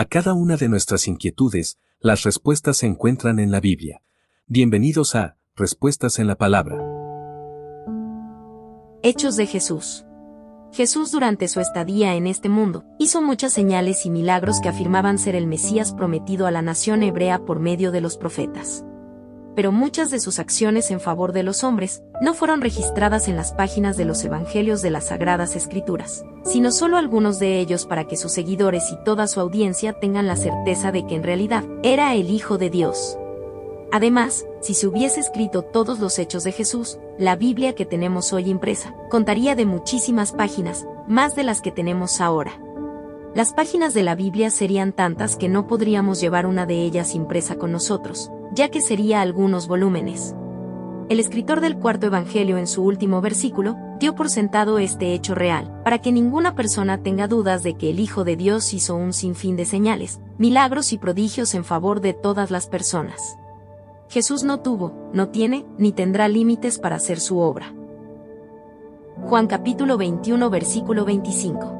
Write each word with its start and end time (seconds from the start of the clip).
A 0.00 0.06
cada 0.06 0.32
una 0.32 0.56
de 0.56 0.70
nuestras 0.70 1.06
inquietudes, 1.08 1.78
las 2.00 2.22
respuestas 2.22 2.78
se 2.78 2.86
encuentran 2.86 3.38
en 3.38 3.50
la 3.50 3.60
Biblia. 3.60 4.00
Bienvenidos 4.46 5.14
a 5.14 5.36
Respuestas 5.54 6.18
en 6.18 6.26
la 6.26 6.36
Palabra. 6.36 6.78
Hechos 9.02 9.36
de 9.36 9.44
Jesús. 9.44 10.06
Jesús 10.72 11.12
durante 11.12 11.48
su 11.48 11.60
estadía 11.60 12.14
en 12.14 12.26
este 12.26 12.48
mundo 12.48 12.86
hizo 12.98 13.20
muchas 13.20 13.52
señales 13.52 14.06
y 14.06 14.10
milagros 14.10 14.60
que 14.62 14.70
afirmaban 14.70 15.18
ser 15.18 15.36
el 15.36 15.46
Mesías 15.46 15.92
prometido 15.92 16.46
a 16.46 16.50
la 16.50 16.62
nación 16.62 17.02
hebrea 17.02 17.44
por 17.44 17.60
medio 17.60 17.92
de 17.92 18.00
los 18.00 18.16
profetas 18.16 18.86
pero 19.54 19.72
muchas 19.72 20.10
de 20.10 20.20
sus 20.20 20.38
acciones 20.38 20.90
en 20.90 21.00
favor 21.00 21.32
de 21.32 21.42
los 21.42 21.64
hombres 21.64 22.02
no 22.20 22.34
fueron 22.34 22.60
registradas 22.60 23.28
en 23.28 23.36
las 23.36 23.52
páginas 23.52 23.96
de 23.96 24.04
los 24.04 24.24
Evangelios 24.24 24.82
de 24.82 24.90
las 24.90 25.08
Sagradas 25.08 25.56
Escrituras, 25.56 26.24
sino 26.44 26.70
solo 26.70 26.96
algunos 26.96 27.38
de 27.38 27.58
ellos 27.58 27.86
para 27.86 28.06
que 28.06 28.16
sus 28.16 28.32
seguidores 28.32 28.90
y 28.92 29.04
toda 29.04 29.26
su 29.26 29.40
audiencia 29.40 29.92
tengan 29.92 30.26
la 30.26 30.36
certeza 30.36 30.92
de 30.92 31.06
que 31.06 31.16
en 31.16 31.22
realidad 31.22 31.64
era 31.82 32.14
el 32.14 32.30
Hijo 32.30 32.58
de 32.58 32.70
Dios. 32.70 33.18
Además, 33.92 34.46
si 34.60 34.74
se 34.74 34.86
hubiese 34.86 35.18
escrito 35.18 35.62
todos 35.62 35.98
los 35.98 36.18
hechos 36.18 36.44
de 36.44 36.52
Jesús, 36.52 36.98
la 37.18 37.34
Biblia 37.34 37.74
que 37.74 37.86
tenemos 37.86 38.32
hoy 38.32 38.48
impresa 38.48 38.94
contaría 39.10 39.56
de 39.56 39.66
muchísimas 39.66 40.32
páginas, 40.32 40.86
más 41.08 41.34
de 41.34 41.42
las 41.42 41.60
que 41.60 41.72
tenemos 41.72 42.20
ahora. 42.20 42.52
Las 43.34 43.52
páginas 43.52 43.94
de 43.94 44.02
la 44.02 44.14
Biblia 44.14 44.50
serían 44.50 44.92
tantas 44.92 45.36
que 45.36 45.48
no 45.48 45.66
podríamos 45.66 46.20
llevar 46.20 46.46
una 46.46 46.66
de 46.66 46.82
ellas 46.82 47.14
impresa 47.14 47.56
con 47.56 47.72
nosotros, 47.72 48.30
ya 48.60 48.68
que 48.68 48.82
sería 48.82 49.22
algunos 49.22 49.68
volúmenes. 49.68 50.34
El 51.08 51.18
escritor 51.18 51.62
del 51.62 51.78
cuarto 51.78 52.08
Evangelio 52.08 52.58
en 52.58 52.66
su 52.66 52.84
último 52.84 53.22
versículo 53.22 53.74
dio 53.98 54.14
por 54.14 54.28
sentado 54.28 54.78
este 54.78 55.14
hecho 55.14 55.34
real, 55.34 55.80
para 55.82 56.02
que 56.02 56.12
ninguna 56.12 56.54
persona 56.54 57.02
tenga 57.02 57.26
dudas 57.26 57.62
de 57.62 57.72
que 57.72 57.88
el 57.88 57.98
Hijo 57.98 58.22
de 58.22 58.36
Dios 58.36 58.74
hizo 58.74 58.96
un 58.96 59.14
sinfín 59.14 59.56
de 59.56 59.64
señales, 59.64 60.20
milagros 60.36 60.92
y 60.92 60.98
prodigios 60.98 61.54
en 61.54 61.64
favor 61.64 62.02
de 62.02 62.12
todas 62.12 62.50
las 62.50 62.66
personas. 62.66 63.38
Jesús 64.10 64.44
no 64.44 64.60
tuvo, 64.60 64.92
no 65.14 65.30
tiene, 65.30 65.64
ni 65.78 65.92
tendrá 65.92 66.28
límites 66.28 66.78
para 66.78 66.96
hacer 66.96 67.18
su 67.18 67.38
obra. 67.38 67.72
Juan 69.22 69.46
capítulo 69.46 69.96
21 69.96 70.50
versículo 70.50 71.06
25 71.06 71.79